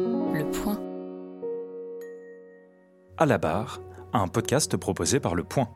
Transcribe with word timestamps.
Le 0.00 0.50
Point. 0.50 0.80
À 3.18 3.26
la 3.26 3.36
barre, 3.36 3.80
un 4.14 4.28
podcast 4.28 4.76
proposé 4.78 5.20
par 5.20 5.34
Le 5.34 5.44
Point. 5.44 5.68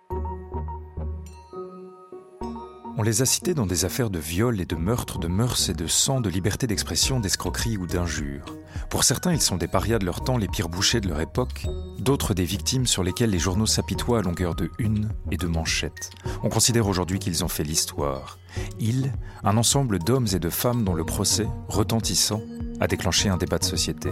On 2.97 3.03
les 3.03 3.21
a 3.21 3.27
cités 3.27 3.53
dans 3.53 3.67
des 3.67 3.85
affaires 3.85 4.09
de 4.09 4.19
viol 4.19 4.61
et 4.61 4.65
de 4.65 4.77
meurtre, 4.77 5.19
de 5.19 5.27
mœurs 5.27 5.69
et 5.69 5.75
de 5.75 5.87
sang, 5.87 6.21
de 6.21 6.31
liberté 6.31 6.67
d'expression, 6.67 7.21
d'escroquerie 7.21 7.77
ou 7.77 7.87
d'injure. 7.87 8.45
Pour 8.89 9.05
certains, 9.05 9.33
ils 9.33 9.43
sont 9.43 9.57
des 9.57 9.69
parias 9.69 9.99
de 9.99 10.07
leur 10.07 10.23
temps, 10.23 10.39
les 10.39 10.49
pires 10.49 10.69
bouchers 10.71 11.01
de 11.01 11.09
leur 11.09 11.21
époque, 11.21 11.67
d'autres 11.99 12.33
des 12.33 12.45
victimes 12.45 12.87
sur 12.87 13.03
lesquelles 13.03 13.31
les 13.31 13.39
journaux 13.39 13.67
s'apitoient 13.67 14.21
à 14.21 14.23
longueur 14.23 14.55
de 14.55 14.71
une 14.79 15.11
et 15.31 15.37
de 15.37 15.47
manchettes. 15.47 16.11
On 16.43 16.49
considère 16.49 16.87
aujourd'hui 16.87 17.19
qu'ils 17.19 17.45
ont 17.45 17.49
fait 17.49 17.65
l'histoire. 17.65 18.39
Ils, 18.79 19.13
un 19.43 19.57
ensemble 19.57 19.99
d'hommes 19.99 20.29
et 20.33 20.39
de 20.39 20.51
femmes 20.51 20.85
dont 20.85 20.95
le 20.95 21.05
procès, 21.05 21.49
retentissant, 21.69 22.41
a 22.81 22.87
déclenché 22.87 23.29
un 23.29 23.37
débat 23.37 23.59
de 23.59 23.65
société. 23.65 24.11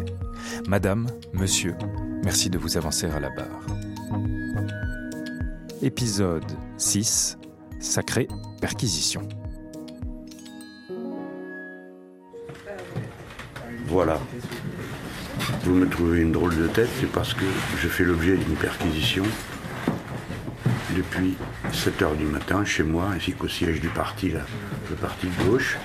Madame, 0.67 1.07
monsieur, 1.33 1.75
merci 2.25 2.51
de 2.51 2.59
vous 2.59 2.77
avancer 2.77 3.07
à 3.07 3.21
la 3.21 3.31
barre. 3.31 3.67
Épisode 5.83 6.45
6 6.77 7.39
Sacrée 7.81 8.29
perquisition. 8.61 9.29
Voilà. 13.87 14.21
Vous 15.65 15.75
me 15.75 15.89
trouvez 15.89 16.21
une 16.21 16.31
drôle 16.31 16.57
de 16.57 16.69
tête, 16.69 16.89
c'est 17.01 17.11
parce 17.11 17.35
que 17.35 17.45
je 17.81 17.89
fais 17.89 18.05
l'objet 18.05 18.37
d'une 18.37 18.55
perquisition 18.55 19.25
depuis 20.97 21.35
7 21.73 22.03
heures 22.03 22.15
du 22.15 22.25
matin 22.25 22.65
chez 22.65 22.83
moi, 22.83 23.09
ainsi 23.15 23.33
qu'au 23.33 23.49
siège 23.49 23.81
du 23.81 23.89
parti, 23.89 24.31
le 24.31 24.97
parti 24.97 25.27
de 25.27 25.51
gauche. 25.51 25.79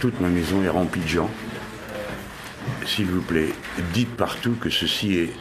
Toute 0.00 0.20
ma 0.20 0.28
maison 0.28 0.62
est 0.62 0.68
remplie 0.68 1.02
de 1.02 1.08
gens. 1.08 1.30
S'il 2.86 3.06
vous 3.06 3.20
plaît, 3.20 3.52
dites 3.92 4.16
partout 4.16 4.54
que 4.60 4.70
ceci 4.70 5.18
est 5.18 5.32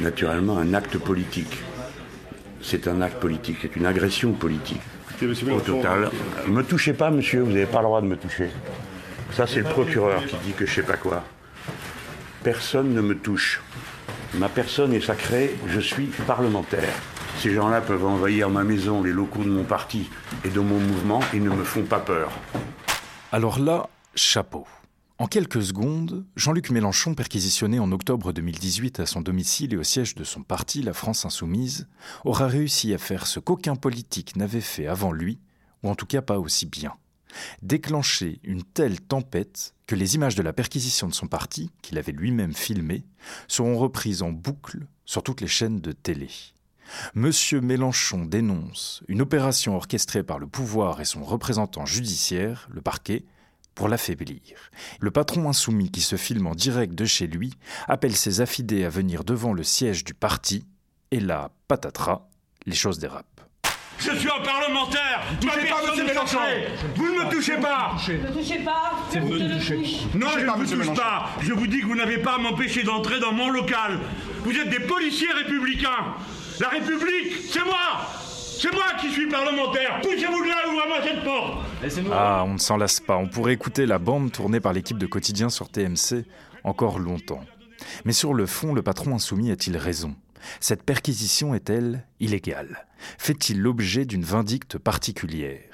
naturellement 0.00 0.58
un 0.58 0.72
acte 0.72 0.98
politique. 0.98 1.58
C'est 2.62 2.86
un 2.86 3.00
acte 3.02 3.18
politique, 3.18 3.58
c'est 3.60 3.74
une 3.76 3.86
agression 3.86 4.32
politique. 4.32 4.80
Au 5.22 5.60
total, 5.60 6.10
me 6.46 6.62
touchez 6.62 6.92
pas, 6.92 7.10
monsieur, 7.10 7.42
vous 7.42 7.50
n'avez 7.52 7.66
pas 7.66 7.78
le 7.78 7.84
droit 7.84 8.00
de 8.00 8.06
me 8.06 8.16
toucher. 8.16 8.50
Ça, 9.32 9.46
c'est 9.46 9.60
le 9.60 9.68
procureur 9.68 10.24
qui 10.26 10.36
dit 10.44 10.52
que 10.52 10.64
je 10.64 10.74
sais 10.74 10.82
pas 10.82 10.96
quoi. 10.96 11.24
Personne 12.42 12.94
ne 12.94 13.00
me 13.00 13.16
touche. 13.16 13.60
Ma 14.34 14.48
personne 14.48 14.94
est 14.94 15.00
sacrée, 15.00 15.54
je 15.68 15.80
suis 15.80 16.06
parlementaire. 16.26 16.94
Ces 17.38 17.52
gens-là 17.52 17.80
peuvent 17.80 18.06
envahir 18.06 18.48
ma 18.48 18.64
maison, 18.64 19.02
les 19.02 19.12
locaux 19.12 19.42
de 19.42 19.50
mon 19.50 19.64
parti 19.64 20.08
et 20.44 20.48
de 20.48 20.60
mon 20.60 20.78
mouvement, 20.78 21.20
ils 21.34 21.42
ne 21.42 21.50
me 21.50 21.64
font 21.64 21.82
pas 21.82 21.98
peur. 21.98 22.30
Alors 23.32 23.58
là, 23.58 23.88
chapeau. 24.14 24.66
En 25.22 25.28
quelques 25.28 25.62
secondes, 25.62 26.26
Jean-Luc 26.34 26.70
Mélenchon, 26.70 27.14
perquisitionné 27.14 27.78
en 27.78 27.92
octobre 27.92 28.32
2018 28.32 28.98
à 28.98 29.06
son 29.06 29.20
domicile 29.20 29.72
et 29.72 29.76
au 29.76 29.84
siège 29.84 30.16
de 30.16 30.24
son 30.24 30.42
parti, 30.42 30.82
la 30.82 30.94
France 30.94 31.24
Insoumise, 31.24 31.86
aura 32.24 32.48
réussi 32.48 32.92
à 32.92 32.98
faire 32.98 33.28
ce 33.28 33.38
qu'aucun 33.38 33.76
politique 33.76 34.34
n'avait 34.34 34.60
fait 34.60 34.88
avant 34.88 35.12
lui, 35.12 35.38
ou 35.84 35.90
en 35.90 35.94
tout 35.94 36.06
cas 36.06 36.22
pas 36.22 36.40
aussi 36.40 36.66
bien. 36.66 36.94
Déclencher 37.62 38.40
une 38.42 38.64
telle 38.64 39.00
tempête 39.00 39.76
que 39.86 39.94
les 39.94 40.16
images 40.16 40.34
de 40.34 40.42
la 40.42 40.52
perquisition 40.52 41.06
de 41.06 41.14
son 41.14 41.28
parti, 41.28 41.70
qu'il 41.82 41.98
avait 41.98 42.10
lui-même 42.10 42.52
filmées, 42.52 43.04
seront 43.46 43.78
reprises 43.78 44.22
en 44.22 44.32
boucle 44.32 44.88
sur 45.04 45.22
toutes 45.22 45.40
les 45.40 45.46
chaînes 45.46 45.80
de 45.80 45.92
télé. 45.92 46.30
Monsieur 47.14 47.60
Mélenchon 47.60 48.24
dénonce 48.24 49.04
une 49.06 49.22
opération 49.22 49.76
orchestrée 49.76 50.24
par 50.24 50.40
le 50.40 50.48
pouvoir 50.48 51.00
et 51.00 51.04
son 51.04 51.22
représentant 51.22 51.86
judiciaire, 51.86 52.68
le 52.72 52.82
parquet, 52.82 53.24
pour 53.74 53.88
l'affaiblir. 53.88 54.40
Le 55.00 55.10
patron 55.10 55.48
insoumis 55.48 55.90
qui 55.90 56.00
se 56.00 56.16
filme 56.16 56.46
en 56.46 56.54
direct 56.54 56.94
de 56.94 57.04
chez 57.04 57.26
lui 57.26 57.52
appelle 57.88 58.16
ses 58.16 58.40
affidés 58.40 58.84
à 58.84 58.88
venir 58.88 59.24
devant 59.24 59.52
le 59.52 59.62
siège 59.62 60.04
du 60.04 60.14
parti, 60.14 60.66
et 61.10 61.20
là, 61.20 61.50
patatras, 61.68 62.28
les 62.66 62.74
choses 62.74 62.98
dérapent. 62.98 63.26
Je 63.98 64.10
suis 64.16 64.28
un 64.28 64.42
parlementaire 64.42 65.22
Ma 65.30 65.38
touchez 65.38 65.60
pas, 65.60 65.66
personne 65.76 65.90
monsieur 65.90 66.04
n'est 66.04 66.08
Mélenchon. 66.12 66.38
sacrée. 66.38 66.68
Vous 66.96 67.04
ne 67.14 67.24
me 67.24 67.30
touchez 67.30 67.56
pas 67.58 67.94
Ne 68.08 68.28
touchez 68.32 68.58
pas 68.58 68.92
C'est 69.10 69.20
vous 69.20 69.38
touchez. 69.38 69.76
Non, 70.14 70.26
Touchez 70.26 70.40
je 70.40 70.46
pas, 70.46 70.52
ne 70.56 70.56
vous 70.56 70.64
touche 70.64 70.76
Mélenchon. 70.78 70.94
pas 71.00 71.30
Je 71.40 71.52
vous 71.52 71.66
dis 71.68 71.80
que 71.80 71.86
vous 71.86 71.94
n'avez 71.94 72.18
pas 72.18 72.34
à 72.34 72.38
m'empêcher 72.38 72.82
d'entrer 72.82 73.20
dans 73.20 73.32
mon 73.32 73.50
local 73.50 74.00
Vous 74.44 74.56
êtes 74.56 74.70
des 74.70 74.80
policiers 74.80 75.30
républicains 75.32 76.16
La 76.58 76.68
République, 76.70 77.32
c'est 77.48 77.64
moi 77.64 77.78
C'est 78.62 78.72
moi 78.72 78.94
qui 79.00 79.10
suis 79.10 79.28
parlementaire. 79.28 80.00
Poussez-vous 80.02 80.44
de 80.44 80.48
là, 80.48 80.68
ouvrez-moi 80.70 80.98
cette 81.02 81.24
porte. 81.24 81.66
Ah, 82.12 82.44
on 82.46 82.52
ne 82.52 82.58
s'en 82.58 82.76
lasse 82.76 83.00
pas. 83.00 83.16
On 83.16 83.26
pourrait 83.26 83.54
écouter 83.54 83.86
la 83.86 83.98
bande 83.98 84.30
tournée 84.30 84.60
par 84.60 84.72
l'équipe 84.72 84.98
de 84.98 85.06
quotidien 85.06 85.50
sur 85.50 85.68
TMC 85.68 86.24
encore 86.62 87.00
longtemps. 87.00 87.44
Mais 88.04 88.12
sur 88.12 88.34
le 88.34 88.46
fond, 88.46 88.72
le 88.72 88.82
patron 88.82 89.16
insoumis 89.16 89.50
a-t-il 89.50 89.76
raison? 89.76 90.14
Cette 90.60 90.84
perquisition 90.84 91.56
est-elle 91.56 92.06
illégale? 92.20 92.86
Fait-il 93.18 93.60
l'objet 93.60 94.04
d'une 94.04 94.22
vindicte 94.22 94.78
particulière? 94.78 95.71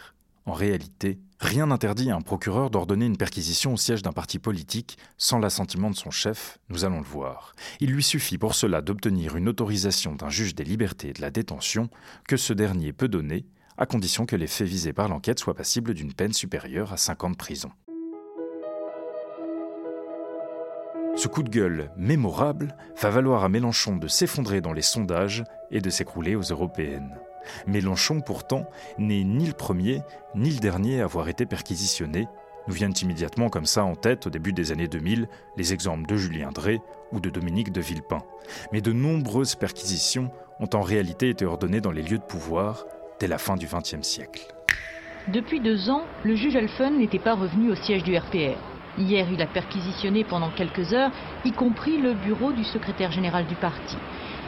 En 0.48 0.54
réalité, 0.54 1.18
rien 1.40 1.66
n'interdit 1.66 2.10
à 2.10 2.16
un 2.16 2.22
procureur 2.22 2.70
d'ordonner 2.70 3.04
une 3.04 3.18
perquisition 3.18 3.74
au 3.74 3.76
siège 3.76 4.00
d'un 4.00 4.14
parti 4.14 4.38
politique 4.38 4.96
sans 5.18 5.38
l'assentiment 5.38 5.90
de 5.90 5.94
son 5.94 6.10
chef, 6.10 6.58
nous 6.70 6.86
allons 6.86 7.00
le 7.00 7.04
voir. 7.04 7.52
Il 7.80 7.90
lui 7.90 8.02
suffit 8.02 8.38
pour 8.38 8.54
cela 8.54 8.80
d'obtenir 8.80 9.36
une 9.36 9.50
autorisation 9.50 10.14
d'un 10.14 10.30
juge 10.30 10.54
des 10.54 10.64
libertés 10.64 11.10
et 11.10 11.12
de 11.12 11.20
la 11.20 11.30
détention 11.30 11.90
que 12.26 12.38
ce 12.38 12.54
dernier 12.54 12.94
peut 12.94 13.08
donner 13.08 13.44
à 13.76 13.84
condition 13.84 14.24
que 14.24 14.36
les 14.36 14.46
faits 14.46 14.66
visés 14.66 14.94
par 14.94 15.10
l'enquête 15.10 15.38
soient 15.38 15.52
passibles 15.52 15.92
d'une 15.92 16.14
peine 16.14 16.32
supérieure 16.32 16.94
à 16.94 16.96
5 16.96 17.24
ans 17.24 17.30
de 17.30 17.36
prison. 17.36 17.70
Ce 21.14 21.28
coup 21.28 21.42
de 21.42 21.50
gueule 21.50 21.90
mémorable 21.98 22.74
va 22.98 23.10
valoir 23.10 23.44
à 23.44 23.50
Mélenchon 23.50 23.96
de 23.96 24.08
s'effondrer 24.08 24.62
dans 24.62 24.72
les 24.72 24.80
sondages 24.80 25.44
et 25.70 25.82
de 25.82 25.90
s'écrouler 25.90 26.36
aux 26.36 26.40
européennes. 26.40 27.18
Mélenchon, 27.66 28.20
pourtant, 28.20 28.64
n'est 28.98 29.24
ni 29.24 29.46
le 29.46 29.52
premier 29.52 30.02
ni 30.34 30.50
le 30.50 30.60
dernier 30.60 31.00
à 31.00 31.04
avoir 31.04 31.28
été 31.28 31.46
perquisitionné. 31.46 32.28
Nous 32.66 32.74
viennent 32.74 32.94
immédiatement 33.00 33.48
comme 33.48 33.66
ça 33.66 33.84
en 33.84 33.94
tête, 33.94 34.26
au 34.26 34.30
début 34.30 34.52
des 34.52 34.72
années 34.72 34.88
2000, 34.88 35.26
les 35.56 35.72
exemples 35.72 36.06
de 36.06 36.16
Julien 36.16 36.50
Drey 36.50 36.80
ou 37.12 37.20
de 37.20 37.30
Dominique 37.30 37.72
de 37.72 37.80
Villepin. 37.80 38.22
Mais 38.72 38.80
de 38.80 38.92
nombreuses 38.92 39.54
perquisitions 39.54 40.30
ont 40.60 40.68
en 40.74 40.82
réalité 40.82 41.30
été 41.30 41.46
ordonnées 41.46 41.80
dans 41.80 41.92
les 41.92 42.02
lieux 42.02 42.18
de 42.18 42.22
pouvoir 42.22 42.84
dès 43.20 43.26
la 43.26 43.38
fin 43.38 43.56
du 43.56 43.66
XXe 43.66 44.02
siècle. 44.02 44.54
Depuis 45.28 45.60
deux 45.60 45.90
ans, 45.90 46.04
le 46.24 46.34
juge 46.34 46.56
Alphen 46.56 46.98
n'était 46.98 47.18
pas 47.18 47.34
revenu 47.34 47.70
au 47.70 47.74
siège 47.74 48.02
du 48.02 48.16
RPR. 48.16 48.77
Hier, 48.98 49.26
il 49.32 49.40
a 49.40 49.46
perquisitionné 49.46 50.24
pendant 50.24 50.50
quelques 50.50 50.92
heures, 50.92 51.12
y 51.44 51.52
compris 51.52 51.98
le 51.98 52.14
bureau 52.14 52.52
du 52.52 52.64
secrétaire 52.64 53.12
général 53.12 53.46
du 53.46 53.54
parti. 53.54 53.96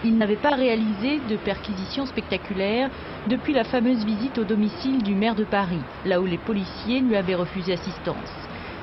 Il 0.05 0.17
n'avait 0.17 0.37
pas 0.37 0.57
réalisé 0.57 1.21
de 1.29 1.37
perquisition 1.37 2.05
spectaculaire 2.07 2.91
depuis 3.29 3.53
la 3.53 3.65
fameuse 3.65 4.05
visite 4.05 4.39
au 4.39 4.45
domicile 4.45 5.03
du 5.03 5.15
maire 5.15 5.35
de 5.37 5.45
Paris, 5.45 5.83
là 6.05 6.21
où 6.21 6.27
les 6.27 6.39
policiers 6.39 7.01
lui 7.01 7.17
avaient 7.17 7.35
refusé 7.35 7.75
assistance. 7.75 8.17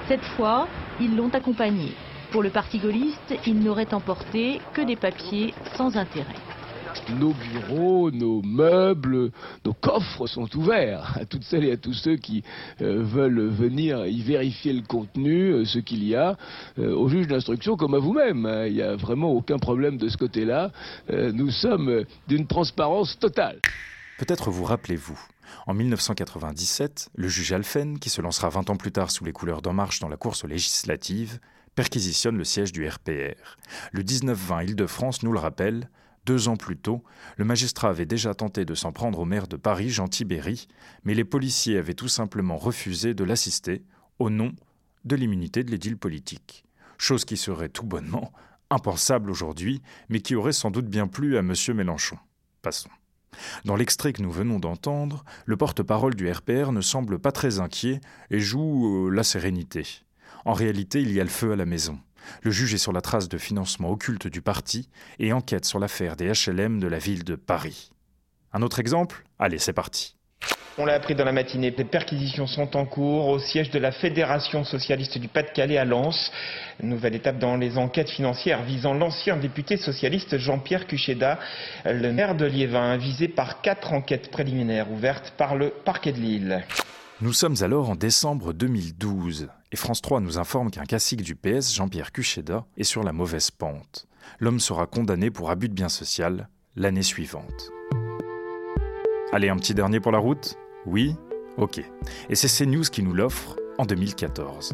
Cette 0.08 0.24
fois, 0.24 0.68
ils 1.02 1.16
l'ont 1.16 1.34
accompagné. 1.34 1.92
Pour 2.32 2.44
le 2.44 2.50
parti 2.50 2.78
gaulliste, 2.78 3.36
il 3.46 3.60
n'aurait 3.60 3.94
emporté 3.94 4.62
que 4.74 4.82
des 4.82 4.96
papiers 4.96 5.54
sans 5.76 5.98
intérêt. 5.98 6.36
Nos 7.20 7.34
bureaux, 7.34 8.12
nos 8.12 8.42
meubles, 8.42 9.32
nos 9.66 9.74
coffres 9.74 10.28
sont 10.28 10.54
ouverts 10.56 11.18
à 11.18 11.26
toutes 11.26 11.44
celles 11.44 11.66
et 11.66 11.72
à 11.72 11.78
tous 11.78 11.94
ceux 11.94 12.18
qui 12.18 12.44
euh, 12.82 13.04
veulent 13.04 13.48
venir 13.48 14.06
y 14.06 14.22
vérifier 14.22 14.74
le 14.74 14.82
contenu, 14.82 15.52
euh, 15.52 15.66
ce 15.66 15.80
qu'il 15.80 16.04
y 16.04 16.16
a, 16.16 16.38
euh, 16.80 16.96
au 16.96 17.08
juge 17.10 17.28
d'instruction 17.28 17.78
comme 17.78 17.94
à 17.94 18.00
vous-même. 18.00 18.46
hein. 18.46 18.66
Il 18.68 18.74
n'y 18.74 18.82
a 18.82 18.96
vraiment 18.96 19.32
aucun 19.32 19.58
problème 19.58 19.98
de 19.98 20.10
ce 20.10 20.18
côté-là. 20.18 20.72
Nous 21.10 21.52
sommes 21.52 22.04
d'une 22.28 22.48
transparence 22.48 23.18
totale. 23.20 23.60
Peut-être 24.18 24.50
vous 24.50 24.64
rappelez-vous, 24.64 25.20
en 25.68 25.74
1997, 25.74 27.10
le 27.16 27.28
juge 27.28 27.52
Alphen, 27.52 28.00
qui 28.00 28.10
se 28.10 28.22
lancera 28.22 28.50
20 28.50 28.70
ans 28.70 28.76
plus 28.76 28.92
tard 28.92 29.12
sous 29.12 29.26
les 29.26 29.32
couleurs 29.32 29.62
d'En 29.62 29.74
Marche 29.74 30.00
dans 30.00 30.10
la 30.10 30.18
course 30.18 30.44
législative, 30.44 31.40
perquisitionne 31.76 32.38
le 32.38 32.44
siège 32.44 32.72
du 32.72 32.88
RPR. 32.88 33.58
Le 33.92 34.04
19-20 34.04 34.70
Île-de-France 34.70 35.24
nous 35.24 35.32
le 35.32 35.40
rappelle, 35.40 35.90
deux 36.28 36.50
ans 36.50 36.58
plus 36.58 36.76
tôt, 36.76 37.04
le 37.38 37.46
magistrat 37.46 37.88
avait 37.90 38.06
déjà 38.06 38.36
tenté 38.36 38.66
de 38.66 38.76
s'en 38.76 38.92
prendre 38.92 39.20
au 39.20 39.26
maire 39.26 39.48
de 39.48 39.56
Paris, 39.56 39.90
Jean 39.90 40.10
Tibéry, 40.10 40.68
mais 41.06 41.14
les 41.14 41.24
policiers 41.24 41.78
avaient 41.78 41.94
tout 41.94 42.10
simplement 42.10 42.58
refusé 42.58 43.14
de 43.14 43.24
l'assister 43.24 43.86
au 44.20 44.30
nom 44.30 44.52
de 45.06 45.16
l'immunité 45.16 45.64
de 45.64 45.72
l'édile 45.72 45.98
politique. 45.98 46.66
Chose 46.98 47.24
qui 47.24 47.38
serait 47.38 47.70
tout 47.70 47.86
bonnement 47.86 48.34
impensable 48.70 49.32
aujourd'hui, 49.32 49.82
mais 50.10 50.20
qui 50.20 50.36
aurait 50.36 50.52
sans 50.52 50.70
doute 50.70 50.88
bien 50.88 51.08
plu 51.08 51.38
à 51.38 51.40
M. 51.40 51.54
Mélenchon. 51.74 52.18
Passons. 52.62 52.90
Dans 53.64 53.78
l'extrait 53.78 54.12
que 54.12 54.22
nous 54.22 54.32
venons 54.32 54.60
d'entendre, 54.60 55.24
le 55.46 55.56
porte-parole 55.56 56.16
du 56.16 56.30
RPR 56.30 56.74
ne 56.74 56.82
semble 56.82 57.20
pas 57.20 57.32
très 57.32 57.60
inquiet 57.60 58.02
et 58.32 58.40
joue 58.42 59.08
euh, 59.08 59.10
la 59.12 59.24
sérénité. 59.24 60.04
En 60.44 60.52
réalité, 60.52 61.02
il 61.02 61.14
y 61.14 61.22
a 61.22 61.24
le 61.24 61.30
feu 61.30 61.54
à 61.54 61.56
la 61.56 61.66
maison. 61.66 62.00
Le 62.44 62.52
juge 62.52 62.74
est 62.74 62.78
sur 62.78 62.94
la 62.94 63.02
trace 63.02 63.30
de 63.30 63.38
financement 63.38 63.90
occulte 63.90 64.28
du 64.28 64.42
parti 64.42 64.90
et 65.20 65.34
enquête 65.34 65.66
sur 65.66 65.80
l'affaire 65.80 66.16
des 66.16 66.32
HLM 66.32 66.80
de 66.80 66.88
la 66.88 67.00
ville 67.00 67.24
de 67.24 67.36
Paris. 67.36 67.92
Un 68.54 68.62
autre 68.62 68.80
exemple? 68.80 69.24
Allez, 69.40 69.60
c'est 69.60 69.74
parti. 69.74 70.18
On 70.80 70.86
l'a 70.86 70.94
appris 70.94 71.16
dans 71.16 71.26
la 71.26 71.32
matinée, 71.32 71.74
les 71.76 71.84
perquisitions 71.86 72.46
sont 72.46 72.78
en 72.78 72.86
cours 72.86 73.30
au 73.30 73.40
siège 73.40 73.72
de 73.72 73.80
la 73.80 73.92
Fédération 73.92 74.64
socialiste 74.64 75.18
du 75.18 75.28
Pas-de-Calais 75.28 75.80
à 75.80 75.86
Lens. 75.86 76.32
Nouvelle 76.84 77.16
étape 77.16 77.40
dans 77.40 77.58
les 77.58 77.80
enquêtes 77.80 78.12
financières 78.12 78.62
visant 78.62 78.94
l'ancien 78.94 79.38
député 79.38 79.78
socialiste 79.78 80.38
Jean-Pierre 80.38 80.86
Cucheda, 80.86 81.40
le 81.86 82.12
maire 82.12 82.36
de 82.36 82.46
Liévin, 82.46 82.96
visé 82.98 83.28
par 83.28 83.62
quatre 83.62 83.92
enquêtes 83.92 84.30
préliminaires 84.30 84.92
ouvertes 84.92 85.34
par 85.36 85.56
le 85.56 85.72
parquet 85.84 86.12
de 86.12 86.20
Lille. 86.20 86.64
Nous 87.22 87.34
sommes 87.34 87.56
alors 87.62 87.90
en 87.90 87.96
décembre 87.96 88.54
2012 88.54 89.50
et 89.72 89.76
France 89.76 90.02
3 90.02 90.22
nous 90.22 90.38
informe 90.38 90.72
qu'un 90.72 90.86
cacique 90.86 91.22
du 91.22 91.36
PS, 91.36 91.74
Jean-Pierre 91.74 92.12
Cucheda, 92.12 92.66
est 92.78 92.84
sur 92.84 93.04
la 93.04 93.12
mauvaise 93.14 93.52
pente. 93.52 94.08
L'homme 94.40 94.60
sera 94.60 94.88
condamné 94.88 95.32
pour 95.32 95.50
abus 95.50 95.70
de 95.70 95.74
biens 95.74 95.90
social 95.90 96.50
l'année 96.76 97.04
suivante. 97.04 97.72
Allez, 99.34 99.50
un 99.50 99.58
petit 99.58 99.74
dernier 99.74 100.00
pour 100.00 100.12
la 100.12 100.20
route? 100.20 100.56
Oui? 100.86 101.16
Ok. 101.58 101.82
Et 102.30 102.36
c'est 102.36 102.48
CNews 102.48 102.84
qui 102.84 103.04
nous 103.04 103.14
l'offre 103.14 103.58
en 103.78 103.86
2014. 103.86 104.74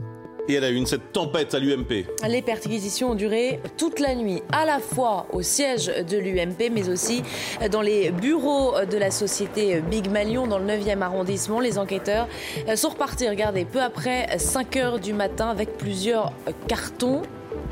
Et 0.49 0.55
elle 0.55 0.63
a 0.63 0.69
une, 0.69 0.85
cette 0.85 1.13
tempête 1.13 1.53
à 1.53 1.59
l'UMP. 1.59 2.05
Les 2.27 2.41
perquisitions 2.41 3.11
ont 3.11 3.15
duré 3.15 3.59
toute 3.77 3.99
la 3.99 4.13
nuit, 4.13 4.41
à 4.51 4.65
la 4.65 4.79
fois 4.79 5.25
au 5.31 5.41
siège 5.41 5.85
de 5.87 6.17
l'UMP, 6.17 6.69
mais 6.71 6.89
aussi 6.89 7.23
dans 7.71 7.81
les 7.81 8.11
bureaux 8.11 8.73
de 8.85 8.97
la 8.97 9.09
société 9.09 9.79
Big 9.79 10.09
Malion 10.09 10.47
dans 10.47 10.59
le 10.59 10.65
9e 10.65 11.01
arrondissement. 11.01 11.59
Les 11.59 11.77
enquêteurs 11.77 12.27
sont 12.75 12.89
repartis, 12.89 13.29
regardez, 13.29 13.63
peu 13.63 13.81
après 13.81 14.37
5 14.37 14.75
heures 14.75 14.99
du 14.99 15.13
matin 15.13 15.49
avec 15.49 15.77
plusieurs 15.77 16.33
cartons 16.67 17.21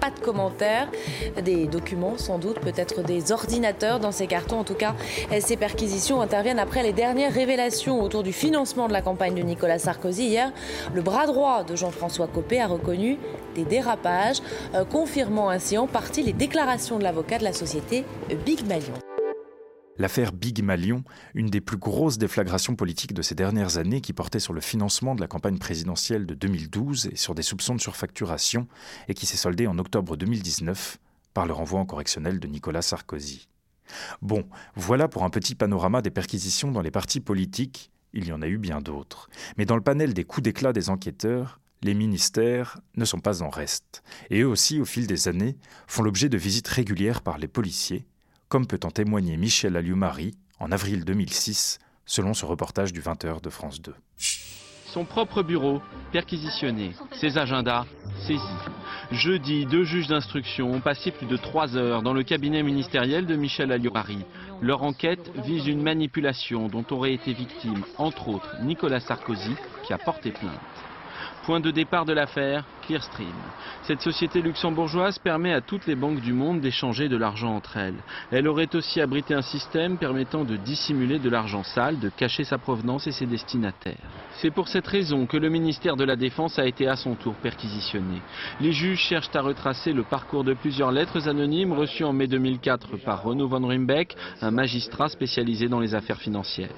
pas 0.01 0.09
de 0.09 0.19
commentaires, 0.19 0.89
des 1.43 1.67
documents 1.67 2.17
sans 2.17 2.39
doute, 2.39 2.59
peut-être 2.59 3.03
des 3.03 3.31
ordinateurs 3.31 3.99
dans 3.99 4.11
ces 4.11 4.25
cartons. 4.25 4.59
En 4.59 4.63
tout 4.63 4.73
cas, 4.73 4.95
ces 5.39 5.55
perquisitions 5.55 6.21
interviennent 6.21 6.59
après 6.59 6.81
les 6.81 6.91
dernières 6.91 7.33
révélations 7.33 8.01
autour 8.01 8.23
du 8.23 8.33
financement 8.33 8.87
de 8.87 8.93
la 8.93 9.01
campagne 9.01 9.35
de 9.35 9.43
Nicolas 9.43 9.77
Sarkozy. 9.77 10.25
Hier, 10.25 10.51
le 10.93 11.01
bras 11.01 11.27
droit 11.27 11.63
de 11.63 11.75
Jean-François 11.75 12.27
Copé 12.27 12.59
a 12.59 12.67
reconnu 12.67 13.19
des 13.55 13.63
dérapages, 13.63 14.41
euh, 14.73 14.83
confirmant 14.85 15.49
ainsi 15.49 15.77
en 15.77 15.87
partie 15.87 16.23
les 16.23 16.33
déclarations 16.33 16.97
de 16.97 17.03
l'avocat 17.03 17.37
de 17.37 17.43
la 17.43 17.53
société 17.53 18.03
Big 18.45 18.67
Malion. 18.67 19.10
L'affaire 19.97 20.31
Big 20.31 20.63
Malion, 20.63 21.03
une 21.33 21.49
des 21.49 21.61
plus 21.61 21.77
grosses 21.77 22.17
déflagrations 22.17 22.75
politiques 22.75 23.13
de 23.13 23.21
ces 23.21 23.35
dernières 23.35 23.77
années 23.77 24.01
qui 24.01 24.13
portait 24.13 24.39
sur 24.39 24.53
le 24.53 24.61
financement 24.61 25.15
de 25.15 25.21
la 25.21 25.27
campagne 25.27 25.57
présidentielle 25.57 26.25
de 26.25 26.33
2012 26.33 27.09
et 27.11 27.15
sur 27.15 27.35
des 27.35 27.43
soupçons 27.43 27.75
de 27.75 27.81
surfacturation 27.81 28.67
et 29.07 29.13
qui 29.13 29.25
s'est 29.25 29.37
soldée 29.37 29.67
en 29.67 29.77
octobre 29.77 30.15
2019 30.15 30.97
par 31.33 31.45
le 31.45 31.53
renvoi 31.53 31.79
en 31.79 31.85
correctionnel 31.85 32.39
de 32.39 32.47
Nicolas 32.47 32.81
Sarkozy. 32.81 33.47
Bon, 34.21 34.45
voilà 34.75 35.07
pour 35.07 35.23
un 35.23 35.29
petit 35.29 35.55
panorama 35.55 36.01
des 36.01 36.11
perquisitions 36.11 36.71
dans 36.71 36.81
les 36.81 36.91
partis 36.91 37.19
politiques, 37.19 37.91
il 38.13 38.25
y 38.25 38.31
en 38.31 38.41
a 38.41 38.47
eu 38.47 38.57
bien 38.57 38.81
d'autres. 38.81 39.29
Mais 39.57 39.65
dans 39.65 39.75
le 39.75 39.81
panel 39.81 40.13
des 40.13 40.23
coups 40.23 40.43
d'éclat 40.43 40.73
des 40.73 40.89
enquêteurs, 40.89 41.59
les 41.83 41.93
ministères 41.93 42.79
ne 42.95 43.05
sont 43.05 43.19
pas 43.19 43.41
en 43.41 43.49
reste, 43.49 44.03
et 44.29 44.41
eux 44.41 44.47
aussi, 44.47 44.79
au 44.79 44.85
fil 44.85 45.07
des 45.07 45.27
années, 45.27 45.57
font 45.87 46.03
l'objet 46.03 46.29
de 46.29 46.37
visites 46.37 46.67
régulières 46.67 47.21
par 47.21 47.37
les 47.37 47.47
policiers, 47.47 48.05
comme 48.51 48.67
peut 48.67 48.81
en 48.83 48.91
témoigner 48.91 49.37
Michel 49.37 49.77
Alliou-Marie 49.77 50.35
en 50.59 50.73
avril 50.73 51.05
2006, 51.05 51.79
selon 52.05 52.33
ce 52.33 52.45
reportage 52.45 52.91
du 52.91 53.01
20h 53.01 53.41
de 53.41 53.49
France 53.49 53.81
2. 53.81 53.95
Son 54.87 55.05
propre 55.05 55.41
bureau 55.41 55.81
perquisitionné, 56.11 56.91
ses 57.13 57.37
agendas 57.37 57.85
saisis. 58.27 58.41
Jeudi, 59.09 59.65
deux 59.65 59.85
juges 59.85 60.07
d'instruction 60.07 60.69
ont 60.69 60.81
passé 60.81 61.11
plus 61.11 61.27
de 61.27 61.37
trois 61.37 61.77
heures 61.77 62.01
dans 62.01 62.11
le 62.11 62.23
cabinet 62.23 62.61
ministériel 62.61 63.25
de 63.25 63.37
Michel 63.37 63.71
Alliou-Marie. 63.71 64.25
Leur 64.61 64.83
enquête 64.83 65.31
vise 65.45 65.67
une 65.67 65.81
manipulation 65.81 66.67
dont 66.67 66.85
aurait 66.91 67.13
été 67.13 67.31
victime, 67.31 67.85
entre 67.97 68.27
autres, 68.27 68.57
Nicolas 68.63 68.99
Sarkozy, 68.99 69.55
qui 69.83 69.93
a 69.93 69.97
porté 69.97 70.31
plainte. 70.31 70.59
Point 71.45 71.59
de 71.59 71.71
départ 71.71 72.05
de 72.05 72.13
l'affaire, 72.13 72.65
Clearstream. 72.83 73.27
Cette 73.83 74.01
société 74.01 74.43
luxembourgeoise 74.43 75.17
permet 75.17 75.53
à 75.53 75.61
toutes 75.61 75.87
les 75.87 75.95
banques 75.95 76.21
du 76.21 76.33
monde 76.33 76.61
d'échanger 76.61 77.09
de 77.09 77.17
l'argent 77.17 77.55
entre 77.55 77.77
elles. 77.77 77.95
Elle 78.31 78.47
aurait 78.47 78.75
aussi 78.75 79.01
abrité 79.01 79.33
un 79.33 79.41
système 79.41 79.97
permettant 79.97 80.43
de 80.43 80.55
dissimuler 80.55 81.17
de 81.17 81.29
l'argent 81.29 81.63
sale, 81.63 81.99
de 81.99 82.09
cacher 82.09 82.43
sa 82.43 82.59
provenance 82.59 83.07
et 83.07 83.11
ses 83.11 83.25
destinataires. 83.25 83.97
C'est 84.33 84.51
pour 84.51 84.67
cette 84.67 84.85
raison 84.85 85.25
que 85.25 85.37
le 85.37 85.49
ministère 85.49 85.95
de 85.95 86.03
la 86.03 86.15
Défense 86.15 86.59
a 86.59 86.67
été 86.67 86.87
à 86.87 86.95
son 86.95 87.15
tour 87.15 87.33
perquisitionné. 87.33 88.21
Les 88.59 88.71
juges 88.71 88.99
cherchent 88.99 89.35
à 89.35 89.41
retracer 89.41 89.93
le 89.93 90.03
parcours 90.03 90.43
de 90.43 90.53
plusieurs 90.53 90.91
lettres 90.91 91.27
anonymes 91.27 91.73
reçues 91.73 92.03
en 92.03 92.13
mai 92.13 92.27
2004 92.27 92.97
par 92.97 93.23
Renaud 93.23 93.47
von 93.47 93.65
Rimbeck, 93.65 94.15
un 94.41 94.51
magistrat 94.51 95.09
spécialisé 95.09 95.67
dans 95.67 95.79
les 95.79 95.95
affaires 95.95 96.19
financières. 96.19 96.69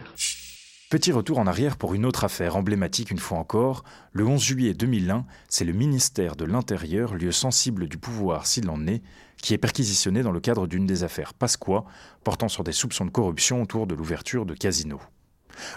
Petit 0.93 1.11
retour 1.11 1.39
en 1.39 1.47
arrière 1.47 1.75
pour 1.75 1.95
une 1.95 2.05
autre 2.05 2.23
affaire 2.23 2.55
emblématique 2.55 3.09
une 3.09 3.17
fois 3.17 3.39
encore. 3.39 3.83
Le 4.11 4.27
11 4.27 4.39
juillet 4.39 4.73
2001, 4.75 5.25
c'est 5.49 5.65
le 5.65 5.73
ministère 5.73 6.35
de 6.35 6.45
l'Intérieur, 6.45 7.15
lieu 7.15 7.31
sensible 7.31 7.87
du 7.87 7.97
pouvoir 7.97 8.45
s'il 8.45 8.69
en 8.69 8.85
est, 8.85 9.01
qui 9.41 9.55
est 9.55 9.57
perquisitionné 9.57 10.21
dans 10.21 10.31
le 10.31 10.39
cadre 10.39 10.67
d'une 10.67 10.85
des 10.85 11.03
affaires 11.03 11.33
Pasqua, 11.33 11.83
portant 12.23 12.47
sur 12.47 12.63
des 12.63 12.73
soupçons 12.73 13.05
de 13.05 13.09
corruption 13.09 13.63
autour 13.63 13.87
de 13.87 13.95
l'ouverture 13.95 14.45
de 14.45 14.53
casinos. 14.53 15.01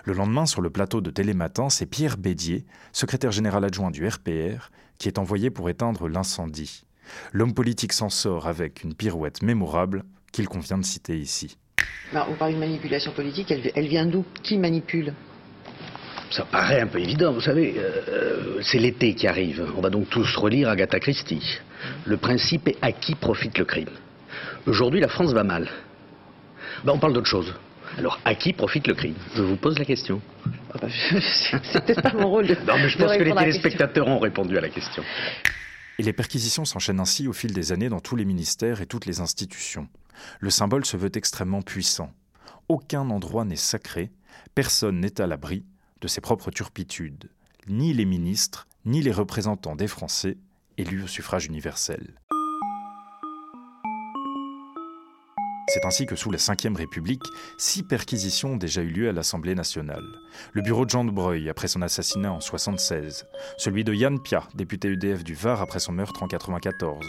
Le 0.05 0.13
lendemain, 0.13 0.45
sur 0.45 0.61
le 0.61 0.69
plateau 0.69 1.01
de 1.01 1.11
Télématin, 1.11 1.71
c'est 1.71 1.87
Pierre 1.87 2.19
Bédier, 2.19 2.67
secrétaire 2.93 3.33
général 3.33 3.65
adjoint 3.65 3.91
du 3.91 4.07
RPR, 4.07 4.71
qui 4.99 5.09
est 5.09 5.19
envoyé 5.19 5.49
pour 5.49 5.71
éteindre 5.71 6.11
l'incendie. 6.11 6.85
L'homme 7.33 7.55
politique 7.55 7.95
s'en 7.95 8.11
sort 8.11 8.49
avec 8.49 8.85
une 8.85 8.93
pirouette 8.93 9.43
mémorable 9.43 10.05
qu'il 10.31 10.47
convient 10.47 10.77
de 10.77 10.85
citer 10.85 11.19
ici. 11.19 11.57
Bah, 12.13 12.27
on 12.31 12.35
parle 12.35 12.55
de 12.55 12.59
manipulation 12.59 13.13
politique, 13.13 13.53
elle, 13.53 13.89
vient 13.89 14.07
d'où? 14.07 14.25
Qui 14.43 14.59
manipule? 14.59 15.13
Ça 16.31 16.45
paraît 16.45 16.81
un 16.81 16.87
peu 16.87 16.99
évident, 16.99 17.33
vous 17.33 17.41
savez, 17.41 17.75
euh, 17.77 17.91
euh, 18.09 18.59
c'est 18.63 18.79
l'été 18.79 19.15
qui 19.15 19.27
arrive. 19.27 19.67
On 19.77 19.81
va 19.81 19.91
donc 19.91 20.09
tous 20.09 20.37
relire 20.37 20.69
Agatha 20.69 20.99
Christie. 21.01 21.59
Le 22.05 22.17
principe 22.17 22.69
est 22.69 22.77
à 22.83 22.93
qui 22.93 23.15
profite 23.15 23.59
le 23.59 23.65
crime. 23.65 23.91
Aujourd'hui, 24.67 25.01
la 25.01 25.09
France 25.09 25.33
va 25.33 25.45
mal. 25.45 25.69
Ben, 26.85 26.93
on 26.95 26.99
parle 26.99 27.13
d'autre 27.13 27.29
chose. 27.29 27.55
Alors, 27.99 28.21
à 28.25 28.35
qui 28.35 28.53
profite 28.53 28.87
le 28.87 28.95
crime? 28.95 29.15
Je 29.35 29.43
vous 29.43 29.57
pose 29.57 29.79
la 29.79 29.85
question. 29.85 30.21
Ah 30.75 30.79
bah, 30.81 30.89
c'est 30.91 31.85
peut-être 31.85 32.03
pas 32.03 32.13
mon 32.13 32.29
rôle 32.29 32.47
de. 32.47 32.55
non, 32.67 32.75
mais 32.77 32.89
je 32.89 32.99
pense 32.99 33.17
que 33.17 33.23
les 33.23 33.35
téléspectateurs 33.35 34.07
ont 34.09 34.19
répondu 34.19 34.59
à 34.59 34.61
la 34.61 34.69
question. 34.69 35.03
Et 35.99 36.03
les 36.03 36.13
perquisitions 36.13 36.65
s'enchaînent 36.65 37.01
ainsi 37.01 37.27
au 37.27 37.33
fil 37.33 37.53
des 37.53 37.73
années 37.73 37.89
dans 37.89 38.01
tous 38.01 38.17
les 38.17 38.25
ministères 38.25 38.81
et 38.81 38.87
toutes 38.87 39.07
les 39.07 39.21
institutions. 39.21 39.89
Le 40.41 40.51
symbole 40.51 40.85
se 40.85 40.97
veut 40.97 41.11
extrêmement 41.15 41.63
puissant. 41.63 42.13
Aucun 42.69 43.11
endroit 43.11 43.45
n'est 43.45 43.57
sacré, 43.57 44.11
personne 44.55 45.01
n'est 45.01 45.21
à 45.21 45.27
l'abri 45.27 45.65
de 46.01 46.09
ses 46.09 46.21
propres 46.21 46.51
turpitudes, 46.51 47.31
ni 47.69 47.93
les 47.93 48.05
ministres, 48.05 48.67
ni 48.85 49.03
les 49.03 49.13
représentants 49.13 49.77
des 49.77 49.89
Français 49.89 50.37
élus 50.79 51.03
au 51.03 51.07
suffrage 51.07 51.47
universel. 51.47 52.15
C'est 55.77 55.85
ainsi 55.85 56.07
que 56.07 56.17
sous 56.17 56.31
la 56.31 56.39
Ve 56.39 56.75
République, 56.75 57.25
six 57.59 57.83
perquisitions 57.83 58.53
ont 58.53 58.57
déjà 58.57 58.81
eu 58.81 58.89
lieu 58.89 59.11
à 59.11 59.13
l'Assemblée 59.13 59.55
nationale. 59.55 60.07
Le 60.55 60.63
bureau 60.63 60.87
de 60.87 60.91
Jean 60.91 61.05
de 61.05 61.11
Breuil 61.11 61.51
après 61.51 61.69
son 61.69 61.83
assassinat 61.83 62.31
en 62.31 62.41
1976, 62.41 63.27
celui 63.59 63.85
de 63.85 63.93
Yann 63.93 64.19
Pia, 64.19 64.45
député 64.55 64.89
UDF 64.89 65.23
du 65.23 65.35
Var 65.35 65.61
après 65.61 65.79
son 65.79 65.93
meurtre 65.93 66.23
en 66.23 66.29
1994, 66.29 67.05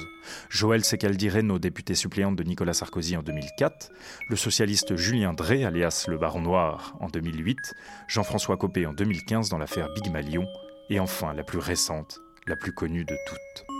Joël 0.50 0.83
Secaldi 0.83 1.29
Reynaud, 1.29 1.59
député 1.59 1.95
suppléante 1.95 2.36
de 2.36 2.43
Nicolas 2.43 2.74
Sarkozy 2.74 3.15
en 3.15 3.24
2004, 3.24 3.89
le 4.27 4.36
socialiste 4.36 4.97
Julien 4.97 5.31
Drey, 5.31 5.63
alias 5.63 6.03
le 6.09 6.17
Baron 6.17 6.41
Noir, 6.41 6.97
en 7.00 7.07
2008, 7.07 7.74
Jean-François 8.09 8.57
Copé 8.57 8.86
en 8.86 8.91
2015 8.91 9.47
dans 9.47 9.59
l'affaire 9.59 9.88
Big 9.95 10.12
Malion, 10.12 10.45
et 10.89 11.00
enfin 11.00 11.33
la 11.33 11.45
plus 11.45 11.59
récente, 11.59 12.19
la 12.47 12.57
plus 12.57 12.74
connue 12.74 13.05
de 13.05 13.15
toutes. 13.29 13.76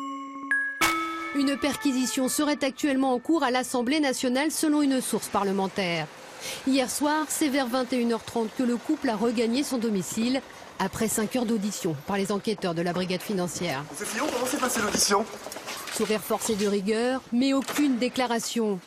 Une 1.38 1.56
perquisition 1.56 2.30
serait 2.30 2.64
actuellement 2.64 3.14
en 3.14 3.20
cours 3.20 3.44
à 3.44 3.52
l'Assemblée 3.52 4.00
nationale 4.00 4.50
selon 4.50 4.82
une 4.82 5.02
source 5.02 5.28
parlementaire. 5.28 6.08
Hier 6.66 6.90
soir, 6.90 7.26
c'est 7.30 7.48
vers 7.48 7.68
21h30 7.70 8.48
que 8.58 8.64
le 8.64 8.76
couple 8.76 9.10
a 9.10 9.16
regagné 9.16 9.62
son 9.62 9.78
domicile 9.78 10.42
après 10.80 11.08
5 11.08 11.36
heures 11.36 11.46
d'audition 11.46 11.96
par 12.08 12.18
les 12.18 12.32
enquêteurs 12.32 12.74
de 12.74 12.82
la 12.82 12.92
brigade 12.92 13.22
financière. 13.22 13.84
Monsieur 13.92 14.06
Fillon, 14.08 14.26
comment 14.34 14.48
s'est 14.48 14.58
passée 14.58 14.82
l'audition? 14.82 15.26
Sourire 15.94 16.22
forcé 16.22 16.56
de 16.56 16.66
rigueur, 16.66 17.22
mais 17.32 17.54
aucune 17.54 17.98
déclaration. 17.98 18.80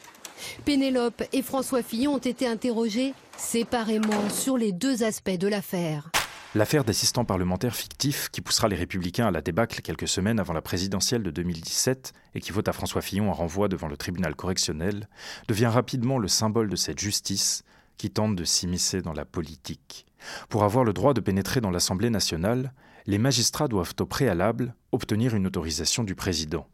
Pénélope 0.65 1.23
et 1.33 1.43
François 1.43 1.85
Fillon 1.85 2.15
ont 2.15 2.19
été 2.19 2.49
interrogés 2.49 3.15
séparément 3.37 4.29
sur 4.29 4.59
les 4.59 4.73
deux 4.73 5.05
aspects 5.05 5.31
de 5.31 5.47
l'affaire. 5.47 6.11
L'affaire 6.57 6.83
d'assistants 6.83 7.25
parlementaires 7.25 7.77
fictifs 7.77 8.29
qui 8.29 8.41
poussera 8.41 8.67
les 8.67 8.75
républicains 8.75 9.29
à 9.29 9.31
la 9.31 9.41
débâcle 9.41 9.83
quelques 9.83 10.09
semaines 10.09 10.41
avant 10.41 10.53
la 10.53 10.61
présidentielle 10.61 11.23
de 11.23 11.31
2017 11.31 12.13
et 12.35 12.41
qui 12.41 12.51
vaut 12.51 12.69
à 12.69 12.73
François 12.73 13.03
Fillon 13.03 13.31
un 13.31 13.35
renvoi 13.35 13.69
devant 13.69 13.87
le 13.87 13.97
tribunal 13.97 14.35
correctionnel 14.35 15.09
devient 15.47 15.67
rapidement 15.67 16.19
le 16.19 16.27
symbole 16.27 16.69
de 16.69 16.75
cette 16.75 16.99
justice 16.99 17.63
qui 17.99 18.11
tente 18.11 18.35
de 18.35 18.43
s'immiscer 18.43 19.01
dans 19.01 19.13
la 19.13 19.25
politique. 19.25 20.07
Pour 20.49 20.65
avoir 20.65 20.83
le 20.83 20.93
droit 20.93 21.15
de 21.15 21.21
pénétrer 21.21 21.61
dans 21.61 21.71
l'Assemblée 21.71 22.11
nationale, 22.11 22.73
les 23.07 23.19
magistrats 23.19 23.69
doivent 23.69 23.95
au 24.01 24.07
préalable 24.07 24.75
obtenir 24.91 25.37
une 25.37 25.47
autorisation 25.47 26.03
du 26.03 26.17
président. 26.17 26.67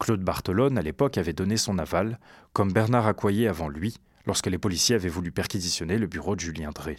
Claude 0.00 0.24
Bartolone, 0.24 0.78
à 0.78 0.82
l'époque, 0.82 1.16
avait 1.16 1.32
donné 1.32 1.56
son 1.58 1.78
aval, 1.78 2.18
comme 2.52 2.72
Bernard 2.72 3.06
Accoyer 3.06 3.46
avant 3.46 3.68
lui, 3.68 3.94
lorsque 4.26 4.48
les 4.48 4.58
policiers 4.58 4.96
avaient 4.96 5.08
voulu 5.08 5.30
perquisitionner 5.30 5.96
le 5.96 6.08
bureau 6.08 6.34
de 6.34 6.40
Julien 6.40 6.70
Drey. 6.70 6.96